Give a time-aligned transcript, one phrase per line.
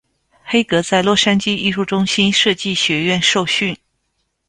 [0.43, 3.77] 黑格在洛杉矶艺术中心设计学院受训。